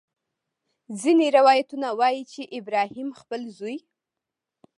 [1.01, 3.77] ځینې روایتونه وایي چې ابراهیم خپل زوی.